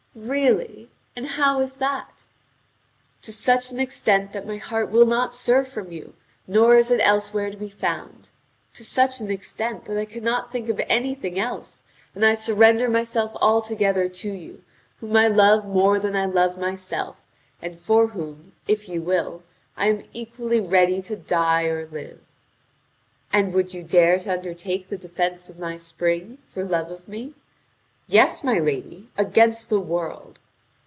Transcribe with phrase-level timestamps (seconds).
[0.13, 0.89] "Really?
[1.15, 2.27] And how is that?"
[3.21, 6.13] "To such an extent that my heart will not stir from you,
[6.45, 8.27] nor is it elsewhere to be found;
[8.73, 11.83] to such an extent that I cannot think of anything else,
[12.13, 14.61] and I surrender myself altogether to you,
[14.99, 17.21] whom I love more than I love myself,
[17.61, 19.43] and for whom, if you will,
[19.77, 22.19] I am equally ready to die or live."
[23.31, 27.33] "And would you dare to undertake the defence of my spring for love of me?"
[28.07, 30.37] "Yes, my lady, against the world."